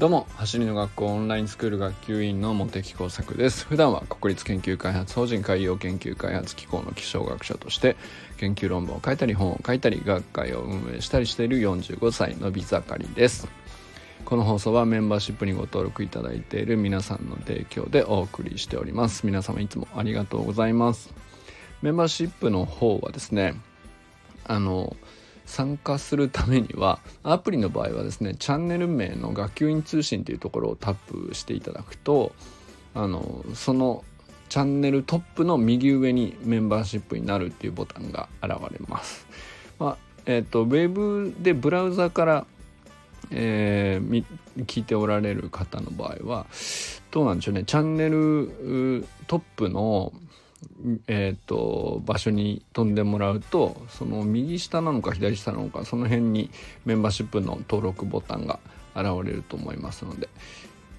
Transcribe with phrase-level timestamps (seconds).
[0.00, 3.66] どうも走りの学校オンラインスクール学級委員の茂木耕作です。
[3.66, 7.96] 普段は国立研究開発法人海洋研究開発機構の気象学者として
[8.38, 13.46] 研究論文を書いたり本を書いたり学会を運営したりしている45歳のび盛りです。
[14.24, 19.26] この放送はメンバーシップにご登録いただいている皆さんの提供でお送りしております。
[19.26, 21.12] 皆様いつもありがとうございます。
[21.82, 23.54] メンバーシップの方はですね
[24.46, 24.96] あの
[25.50, 32.32] 参加するためにはアプリの場合はですねチャンネル名の学級委員通信というところをタップしていただくと
[32.94, 34.04] あのその
[34.48, 39.26] チャンネルトップの右上にメンバーシップになるっていうボタンが現れます。
[39.78, 42.46] まあえーと、ウェブでブラウザから、
[43.30, 44.24] えー、
[44.66, 46.46] 聞いておられる方の場合は
[47.10, 50.12] どうなんでしょうねチャンネルトップの
[51.06, 56.50] えーと、場所に飛んでもらうとその右下なのか左下なのかその辺に
[56.84, 58.58] メンバーシップの登録ボタンが
[58.94, 60.28] 現れると思いますので、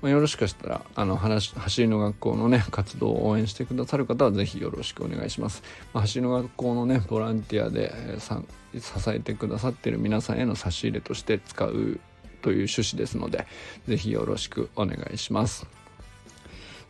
[0.01, 11.99] まあ、よろしかしたらあの話走りの学校のね活動を応援してくださる方は是非よろしくお願いします、まあ、走りの学校のねボランティアで、えー、支えてくださっている皆さんへの差し入れとして使う
[12.41, 13.45] という趣旨ですので
[13.87, 15.67] 是非よろしくお願いします。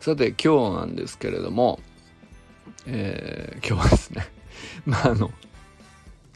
[0.00, 1.78] さて今日なんですけれども
[2.86, 4.28] えー、今日はですね
[4.86, 5.30] まああの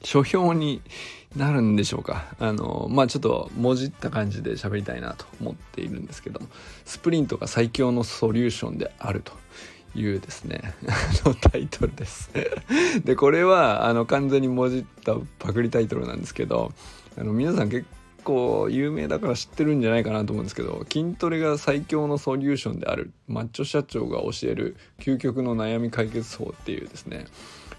[0.03, 0.83] 書評に
[1.35, 2.35] なるんでしょうか。
[2.39, 6.47] あのまあちょっともじった感じで喋りたいなと思っているんですけども
[6.85, 9.33] スプリントが最強のソリューションであると
[9.95, 10.75] いうですね
[11.25, 12.31] のタイトルです。
[13.05, 16.73] でこれはあの完全にもじったパクリタイトルなんですけど
[17.19, 17.87] あの皆さん結
[18.27, 27.27] 構有名だから知ってるんじゃないかなと思うんですけど筋トレが最強のソリューションであるマッチョ社長が教える究極の悩み解決法っていうですね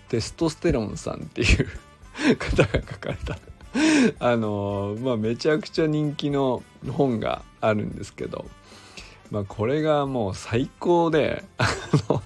[0.08, 1.68] テストステロンさんっていう
[2.38, 3.38] 方が書かれた
[4.20, 8.46] あのまあめちゃくちゃ人気の本があるんですけど
[9.30, 11.68] まあこれがもう最高であ
[12.10, 12.17] の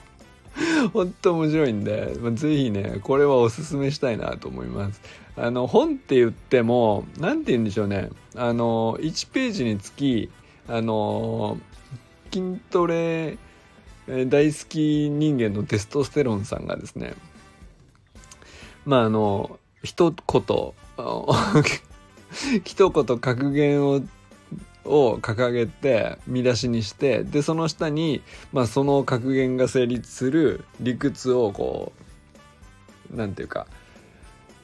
[0.94, 5.02] 本当面白いんで、まあ、ぜひねこれはおすすめしたいなと思います。
[5.38, 8.10] あの本って言っても何て言うんでしょうね。
[8.36, 10.30] あの1ページにつき
[10.68, 11.58] あの
[12.32, 13.38] 筋トレ
[14.08, 17.14] 大好き人間のテストステロンさんがですね
[18.86, 20.74] まああの一言
[22.64, 24.02] 一言格言を
[24.86, 28.22] を掲げて見出しにしてでその下に、
[28.52, 31.94] まあ、その格言が成立する理屈をこ
[33.14, 33.68] う何て言うか、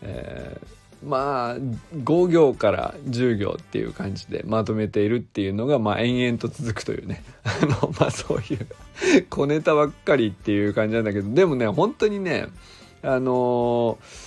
[0.01, 7.23] えー、まあ5行から10行っていう感じでまとめているっていうのがまあ延々と続くというね。
[7.43, 8.67] あのまあそういう
[9.29, 12.47] 小ネタばっかりっていう感じなんだけどでもね本当にね
[13.03, 14.26] あのー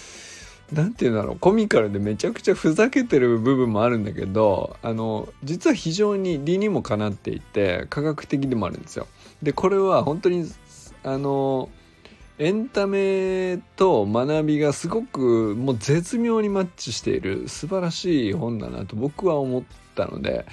[0.73, 9.07] 何て言うんだろうコミカルでめちゃくちゃふざけてる部分もあるんだけどあの実は非常に理にもかなっていて科学的でもあるんですよ。
[9.43, 10.51] でこれは本当に
[11.03, 11.69] あの
[12.39, 19.63] エンタメと学びがすごくもう絶妙にマッチしている素晴らしい本だなと僕は思っ
[19.95, 20.47] たので、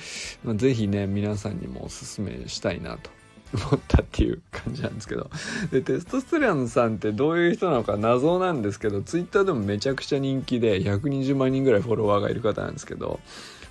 [0.44, 3.10] まあ、是非ね皆さんにもおすすめしたいなと
[3.54, 5.30] 思ったっていう感じなんですけど。
[5.72, 13.20] でテストステロンさんってどういう人なのか謎なんですけどツイッターでもめちゃくちゃ人気で120万人ぐらいフォロワーがいる方なんですけど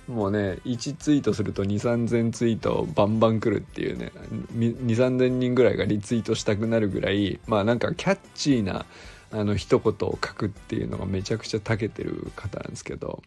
[0.07, 4.11] もうね1ツイートすると2 3 0 0 0ツイートバンバン来るっていうね
[4.55, 8.85] 2 3 0 0 0人ぐらいがリツイートしたくなるぐらいまあなんかキャッチーな
[9.31, 13.21] あの一言を書くっていうのがめちゃくちゃ長けてる方なんですけど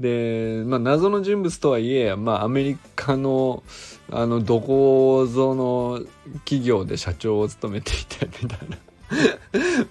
[0.00, 3.62] で、まあ、謎の人物とはいえ、まあ、アメリカの
[4.10, 6.00] あのどこぞの
[6.44, 8.78] 企業で社長を務めていてみたいな。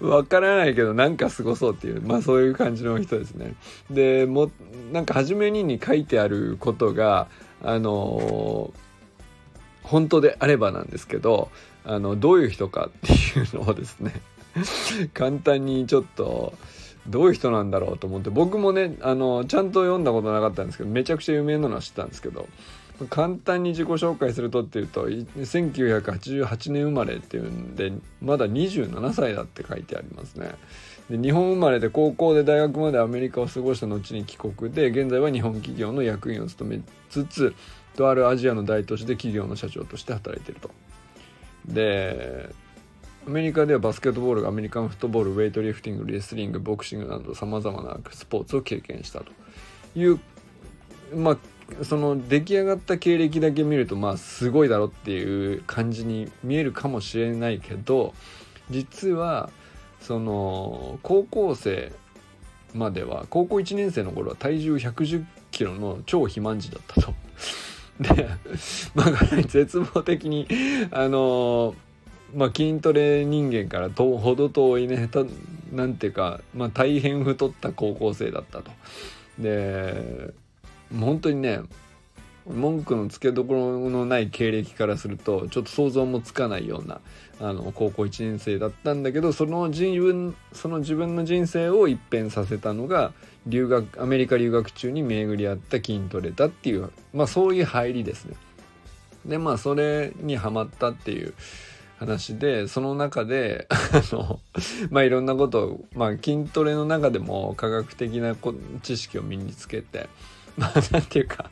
[0.00, 3.54] わからないけどなんかすごそうっていうまあそういう感じの人ですね。
[3.90, 4.50] でも
[4.92, 7.28] なんか初めにに書いてあることが
[7.62, 8.72] あの
[9.82, 11.50] 本当であればなんですけど
[11.84, 14.14] あのどういう人かっていうのをですね
[15.12, 16.54] 簡単にちょっと
[17.06, 22.48] どういう人なんだろうと思って僕もねあのちゃんと読んだことなかったんですけどめちゃくちゃ有名なのは知ったんですけど
[23.08, 30.50] 簡単に自己紹介するとっていうと1988年生まれっていうんでまだ27歳だって書いてありますね。
[31.08, 37.54] で日本生まれで高校で大学までアメリカを過ごした後に帰国で現在は日本企業の役員を務めつつ
[37.96, 40.70] とあるアジアの大都市で企業の社長として働いてると。
[41.66, 42.50] で
[43.30, 49.32] メリカではバスケットボールアメリカンフットボールウェイトリフティングレスリングボクシングなどさまざまなスポーツを経験したと
[49.96, 50.18] いう
[51.14, 58.12] まあその出来上がった経歴だけ見るとまあすごいだろっていう感じに見えるかもしれないけど
[58.68, 59.50] 実は
[60.00, 61.92] その高校生
[62.74, 67.14] までは高校1年生の頃は体重110キロの超肥満児だったと。
[68.00, 68.28] で
[68.94, 70.48] まあかなり絶望的に
[70.90, 71.74] あの
[72.34, 75.20] まあ、筋トレ人間からと程遠いねた
[75.72, 78.70] なんていうか、まあ、大変太った高校生だったと。
[79.38, 80.32] で
[80.98, 81.60] 本当にね
[82.46, 87.00] 文句のつけどころのない経歴からするとちょっと想像もつかないような
[87.40, 93.12] あの高校1年生だったんだけどその自分その自分の人生を一変させたのが
[93.46, 98.36] 留学アメリカ留学中に巡り合った筋トレだっていうまあそういう入りですね。
[99.24, 101.34] でまあそれにはまったっていう
[102.00, 104.40] 話でその中であの
[104.90, 108.34] まあいろんなことを、まあ、筋トレの中でも科学的な
[108.82, 110.08] 知識を身につけて
[110.56, 111.50] まあなんていうか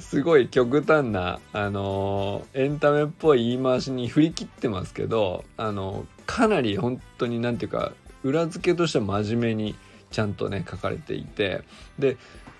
[0.00, 9.74] すごい極端な、あのエンタメっぽい言い回しに振り切ってますけど、あのかなり本当に何て言うか裏付けとしては真面目に
[10.10, 11.62] ちゃんとね書かれていて
[11.98, 12.18] で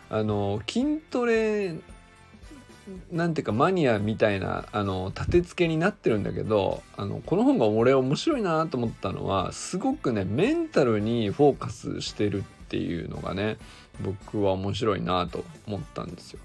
[0.08, 1.74] あの筋トレ
[3.10, 13.56] なんていうかマニアみたいなあの立て付けになってるんだけどあのこの本が俺面白いなと思ったのはすごくねメンタルにフォーカスしてるっていうのがね
[14.02, 16.40] 僕は面白いなと思ったんですよ。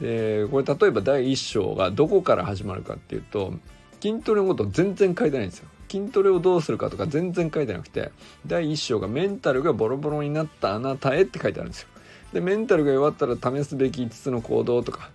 [0.00, 3.54] でこれ例えば第1章がどこから始まるかっていうと
[4.00, 5.68] 筋トレのこと全然書いてないんですよ。
[5.88, 8.10] 筋トレをどうするかとか全然書いてなくて
[8.44, 11.88] 第1章がメンタルがボロボロになったあなたへって書いてあるんですよ。
[12.32, 15.10] でメンタルが弱ったら試すべき5つの行動とか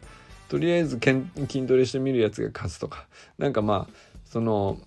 [0.52, 3.06] とりあえず筋トレしてみるやつが勝つとか
[3.38, 3.94] なんかまあ
[4.26, 4.78] その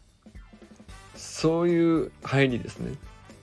[1.15, 2.93] そういう入りですね。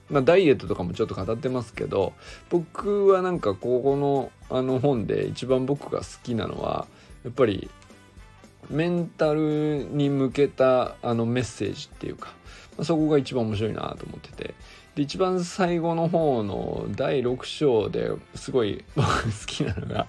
[0.08, 2.14] まあ、ダイエットとかもちょっと語ってますけど
[2.52, 6.86] 僕はなんかここのあの本で一番僕が好きなのは
[7.24, 7.72] やっぱり
[8.70, 12.28] メンタルに向けたあのメッセージっていうか、
[12.78, 14.54] まあ、そこが一番面白いなと思ってて
[14.96, 20.08] で一番最後の方の第6章ですごい僕 好きなのが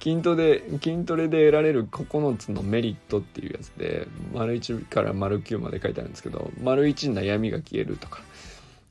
[0.00, 8.22] 筋トレ筋トレで得られる9つのメリットっていうやつで丸1から丸9まで書いてあるんですけど丸1悩みが消えるとか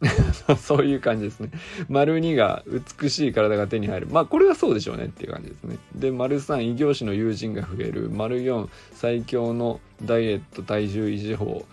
[0.58, 1.50] そういう感じですね。
[1.90, 2.64] 丸2が
[3.02, 4.08] 美しい体が手に入る。
[4.08, 5.78] まあこれはそうでしょうねっていう感じですね。
[5.94, 8.10] で、丸3異業種の友人が増える。
[8.10, 11.66] 丸4最強のダイエット体重維持法。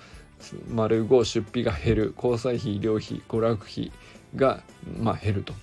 [0.70, 2.14] 丸5出費が減る。
[2.16, 3.92] 交際費、医療費、娯楽費
[4.34, 4.62] が、
[4.98, 5.54] まあ、減ると。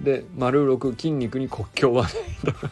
[0.00, 2.12] で、丸6筋肉に国境はない
[2.44, 2.70] と。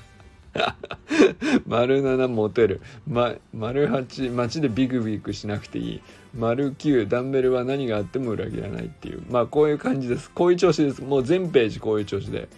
[1.67, 6.01] 丸7モテる、ま、丸8街でビクビクしなくていい
[6.35, 12.49] 丸9ダンベルは何があっても裏切らないっていうまあこういう感じですこういう調子ですもう全ページこういう調子で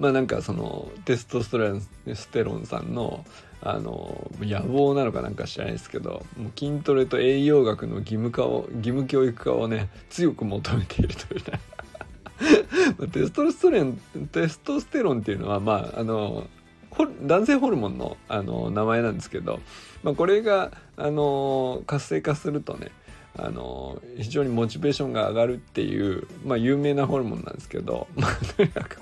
[0.00, 3.24] まあなんかそのテストステロンさんの
[3.62, 11.60] あの野望なのかなんか知らないですけどもう筋トレと栄養学の義務化を義務教育化をね強く求めているというね。
[13.12, 14.00] テストステロン
[14.32, 16.46] テストステロンっていうのはまああの
[17.22, 19.60] 男性ホルモンのあの名前なんですけど、
[20.02, 22.90] まあ、これがあの活性化するとね
[23.42, 29.00] あの非常にモチベーションが上がるっていう、まあ、有名なホルモンなんですけど、まあ、とにかく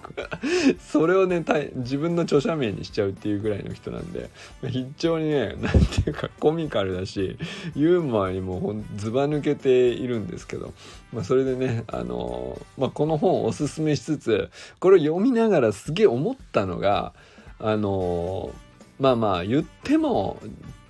[0.81, 1.44] それをね
[1.76, 4.31] 自分の著者名にしちゃうっていうぐらいの人なんで
[4.67, 7.37] 非常にね何ていうかコミカルだし
[7.75, 10.73] ユーモアにもずば抜けているんですけど、
[11.12, 17.12] まあ、それでねあの、まあ、この本をおすすめしつつこれを読みながらすげえ思ったのが
[17.59, 18.52] あの
[18.99, 20.38] まあまあ言っても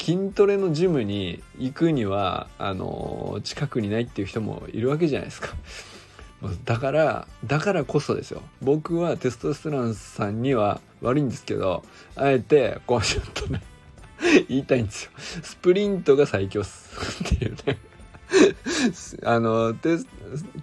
[0.00, 5.48] 筋トレのジムに行くにはあの近くにないっていう人もいるわけじゃないですか。
[6.64, 8.42] だからだからこそですよ。
[8.62, 11.84] 僕はテストステロンさんには悪いんですけど
[12.16, 13.62] あえてこうちょっとね
[14.48, 15.10] 言いたいんですよ。
[15.18, 17.24] スプリントが最強っす。
[17.24, 17.78] っていうね。
[19.24, 19.98] あので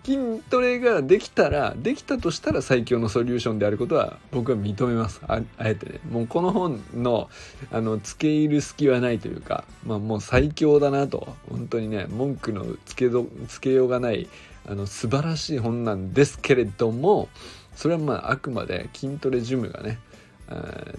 [0.04, 5.22] 筋トレができたらできたとしたら最強のソリューションであることは僕は認めます。
[5.28, 6.00] あえてね。
[6.10, 7.30] もうこの本の
[7.72, 11.36] あの付け入る隙はないというか、まあ、もう最強だなと。
[11.50, 14.28] 本当にね文句のつけどつけようがない
[14.68, 17.30] あの素晴らしい本なんですけれども
[17.76, 20.00] それはまああくまで筋トレジムがね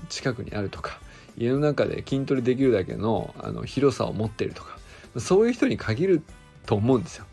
[0.09, 1.01] 近くにあるとか
[1.37, 4.79] 家の中で筋トレできるだけのあの広さを持っているとか
[5.19, 6.23] そういう人に限る
[6.67, 7.25] と思うんですよ。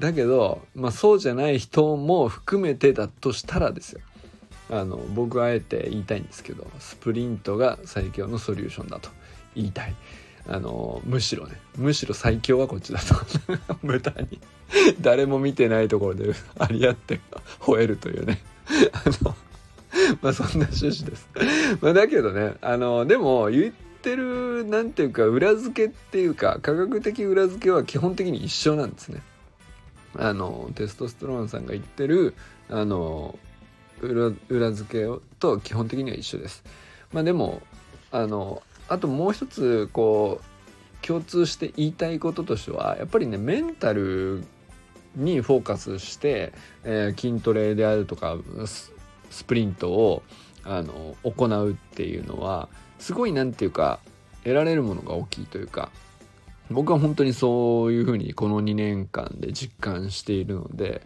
[0.00, 4.00] だけど、まあ、そうじゃない人も含めてだとしたらですよ。
[4.70, 9.10] あの僕はあえて言いたいんですけどスプリントが最強のソリューションだと
[9.54, 9.94] 言いたい。
[10.48, 13.14] あのむしろねむしろ最強はこっちだと。
[13.82, 14.40] 無駄に。
[15.00, 17.20] 誰も見てないところで あり合って
[17.60, 18.40] 吠えるというね。
[18.92, 19.36] あの
[20.22, 21.28] まあそんな趣旨です、
[21.80, 29.20] まあ、だけどねあのでも言ってる何ていうか裏付けっていうか科学的裏付けは基本的に一緒なんですね。
[30.16, 32.34] あのテストステロンさんが言ってる
[32.68, 33.38] あの
[34.00, 36.64] 裏裏付けと基本的には一緒です。
[37.12, 37.62] まあでも
[38.10, 44.44] あのあともう一つこう共通して言いたいこととしてはやっぱりねメンタル
[45.16, 46.52] にフォーカスして、
[46.84, 48.36] えー、筋トレであるとか
[48.66, 50.22] スプリントを
[50.64, 53.98] あの行うっていうのはすごい何て言うか
[54.44, 55.90] 得られるものが大きいというか
[56.70, 61.02] 僕は本当にそういうふうにこの2年間で実感しているので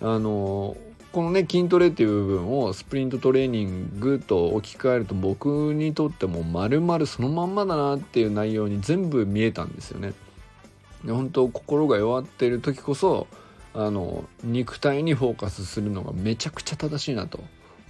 [0.00, 0.76] あの
[1.12, 10.12] このね筋トレっていう部分をスプリントトレーニングと置き換えると僕にとっても丸々そのまんまだなっていう内容に全部見えたんですよね。
[11.04, 13.26] で本当心が弱っている時こそ
[13.72, 17.40] あの肉体にフォーカスするのがめちゃくちゃ正しいなと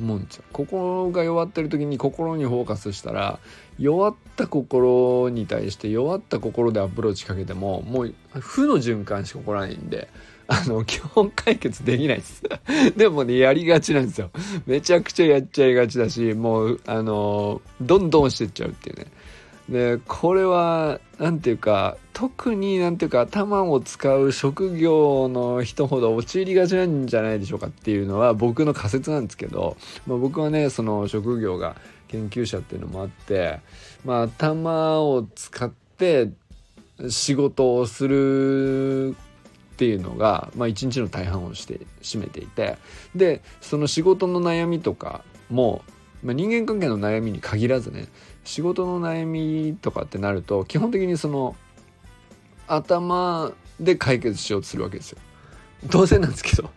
[0.00, 0.44] 思うんですよ。
[0.52, 3.38] 心が弱ってる時に心にフォーカスしたら
[3.78, 10.08] 弱った心に対して弱った心でアプローチかけてももう負の循環しか起こらないんで
[10.48, 12.42] あの基本解決できないです。
[12.96, 14.30] でもねやりがちなんですよ。
[14.66, 19.06] めちゃくちゃやっちゃいがちだしもうあのどんどんしてっちゃうっていうね。
[19.68, 31.76] でこれは何ていうか特に何ていうか頭を使う職業の人ほど陥りがちなんじゃないでしょうかっていうのは僕の仮説なんですけど、まあ、僕はねその職業が
[32.08, 33.60] 研究者っていうのもあって
[34.04, 36.30] まあ頭を使って
[37.08, 42.78] 仕事をするっていうのが、まあ、一日の大半をして占めていて
[43.14, 45.82] でその仕事の悩みとかも、
[46.22, 48.06] まあ、人間関係の悩みに限らずね
[48.46, 51.56] 仕事の悩みとかってなると基本的にその
[52.68, 55.18] 頭で解決しようとするわけですよ。
[55.90, 56.70] 当然なんですけど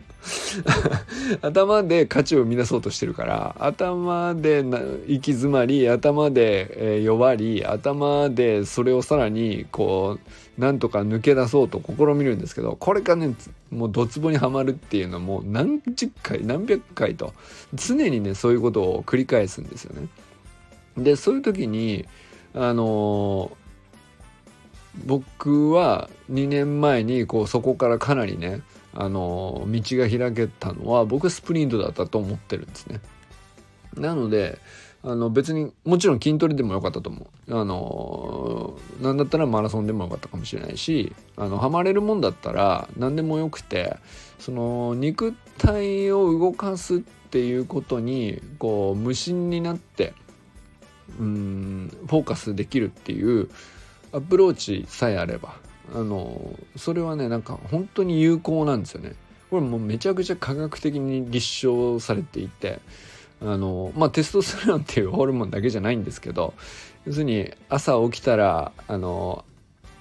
[1.41, 10.17] 頭で価値を生み出そうとしてるから頭で行き詰まり頭で、弱り頭でそれをさらにこ
[10.57, 13.33] うなんとか抜け出そうと試みるんですけどこれがね
[13.71, 17.33] もうドツボにはまるっていうのもう何十回何百回と
[17.73, 20.07] 常にねそういうことを繰り返すんですよね。
[21.03, 22.05] でそういう時に
[22.53, 23.51] あの
[25.05, 28.61] 僕は2年前にこうそこからかなりね
[28.93, 32.99] あの道が開けたのは僕スプリントだったと思ってるんですね。
[33.95, 34.59] なので
[35.01, 37.55] あの別にもちろん筋トレでもよかったと思う。
[37.55, 43.97] あのなんだったらマラソンでもよかったかもしれないしあのハマれるもんだったら何でもよくて
[44.39, 50.13] その肉体を動かすっていうことにこう無心になって
[51.19, 53.49] うんフォーカスできるっていう
[54.11, 55.55] アプローチさえあれば
[55.93, 59.13] あのそれはねなんか本当に有効なんですよね。
[59.49, 62.79] これもうめちゃくちゃ科学的に立証されていて
[63.41, 66.53] あのまあテストステロンっていうホルモンだけじゃないんですけど
[67.05, 69.43] 要するに朝起きたらあの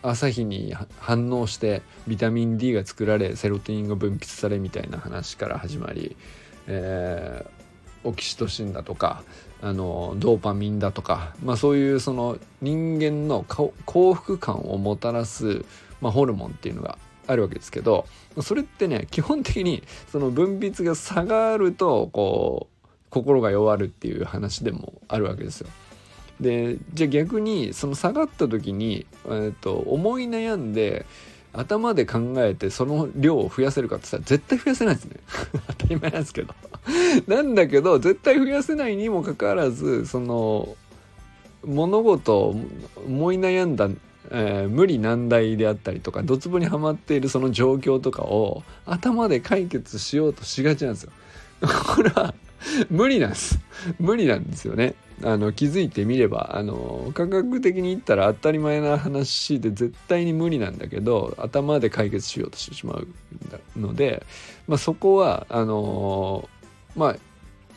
[0.03, 6.17] 朝日に反応してビタミン D が作られセロトニンが分泌されみたいな話から始まり、
[6.67, 9.23] えー、オキシトシンだとか
[9.61, 15.65] あのドーパミンだとか、まあ、そういうその人間の幸福感をもたらす、
[16.01, 18.07] まあ、ホルモンっていうのがあるわけですけど
[18.41, 25.69] それってね基本的にその分泌が下がるとこう心が弱るっていう話でもあるわけですよ。
[26.41, 31.05] でじゃあ逆にその下がった時に、えー、と思い悩んで
[31.53, 35.17] 頭で考えてその量を増やせるかって言ったら絶対増やせないですね
[35.69, 36.55] 当たり前なんですけど
[37.27, 40.77] なんだけど絶対増やせないにもかかわらずその
[41.65, 42.57] 物事を
[43.07, 43.89] 思い悩んだ、
[44.31, 51.13] えー、無理難題であったりとかドツボにはまっているその状況とかを頭で解決しようとしがちなんですよ。
[51.97, 52.35] これは
[52.91, 53.59] 無理なんです。
[53.99, 54.95] 無理なんですよね。
[55.25, 63.09] あの気づいてみればあの科学的に言ったら当たり前な話で絶対に無理なんだけど頭で解決しようとしてしまう
[63.77, 64.25] ので、
[64.69, 66.49] まあ、そこはあの
[66.95, 67.17] まあ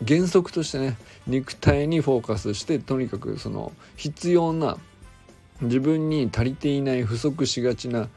[0.07, 4.77] 原則としてね肉体にフォーカスしてとにかくその必要な
[5.61, 8.09] 自分に足りていない不足しがちな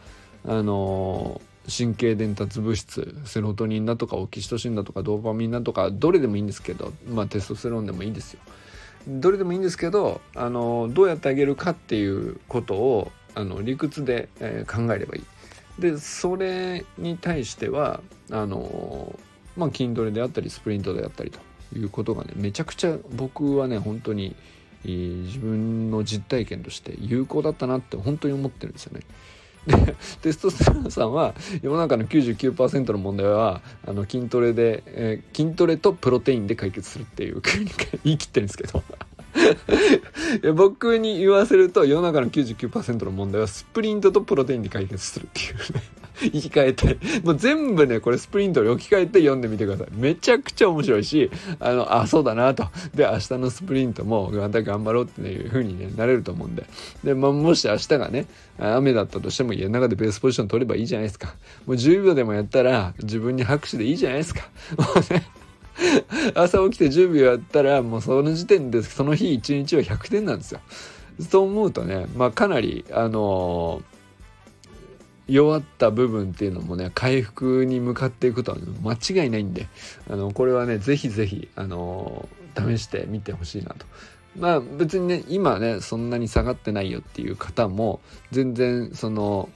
[0.46, 1.40] あの
[1.74, 8.40] 神経伝達物質セロトニンだとかオキシトシンだとかドーパミンだとかどれでもいいんですけどまあテストステロンでもいいですよ。
[9.06, 15.24] どれでもいいんですけどあのどうやってあげるかっていうことをあの理屈で、えー、考えればいい
[15.78, 19.18] でそれに対してはあの
[19.56, 21.40] まあ筋トレであったりスプリントであったりと
[21.76, 24.36] いうことがねめちゃくちゃ僕はね本当に
[24.84, 29.00] 自分の実体験として有効だったなって本当に思ってるんですよね。
[29.66, 37.40] で テストステロンさんは世の中の99%の問題はあの筋トレで、えー、筋トレとプロテインで解決するっていう
[38.04, 38.82] 言い切ってるんですけど。
[40.54, 45.82] 僕に言わせると世の中の99%の問題はスプリントとプロテインで解決するっていうね。
[46.20, 46.98] 生き返って。
[47.22, 49.88] もう全部ねこれスプリントに置き換えて読んでみてください。
[49.92, 51.30] めちゃくちゃ面白いし
[51.60, 52.68] あのあそうだなと。
[52.94, 56.64] で明日のスプリントもまた頑張ろうっていう風に、ね、なれると思うんで。
[57.02, 58.26] で、まあ、もし明日がね
[58.58, 61.34] 雨だったとしても家の中でベースポジション取ればいいじゃないですか。
[61.66, 64.42] もう10秒でもやったら自分に拍手でいいじゃないですか。
[64.78, 65.26] もうね
[66.34, 70.60] 朝起きて10秒やったらもうその時点でその日一日は100点なんですよ。
[71.20, 73.93] そう思うとね、まあ、かなりあのー
[75.26, 79.68] 弱った部分っていうのもね回復に向かっていくとは間違いないんで
[80.10, 83.86] あのこれはね是非是非あの試してみてほしいなと。
[84.38, 88.00] まあ別にね今ねそんなに下がってないよっていう方も
[88.32, 89.48] 全然その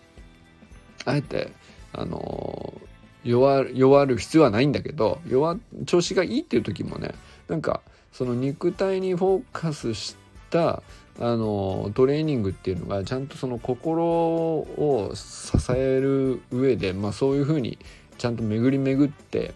[1.04, 1.52] あえて
[1.92, 2.80] あの
[3.24, 7.14] 弱る必要はないんだけど弱調子がいいっていう時もね
[7.48, 7.80] なんか
[8.12, 10.82] その肉体にフォーカスしてた
[11.20, 17.78] あのトレーニングっていうのがちゃんとその心を支える上で、まあ、そういうふうに
[18.18, 19.52] ちゃんと巡り巡って、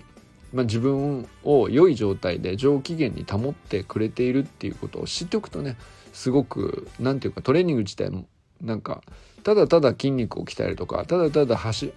[0.53, 5.77] まあ、自分を良い状態で上機嫌に保ってくれているっていうことを知っておくとね
[6.13, 8.27] すごく何て言うかトレーニング自体も
[8.61, 9.03] なんか
[9.45, 11.93] ただただ筋肉を鍛えるとかただただ走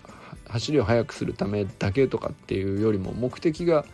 [0.70, 3.86] りを速くするためだけとかっていうよりも目的が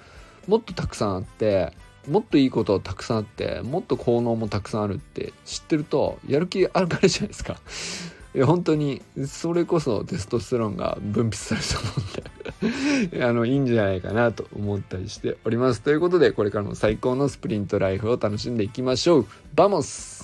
[0.47, 1.73] もっとたくさんあって
[2.07, 7.57] もっといいことたくさんあってもっと効能もたくさんあるって知ってるとやる気あるからじゃないですか。
[8.33, 15.81] いや本当にそれこそテストステロンが分泌されると思うんで あのいいんじゃないかなと思ったりしております。
[15.81, 19.25] ということでこれからも最高のスプリントライフを楽しんでいきましょう。
[19.53, 20.20] Vamos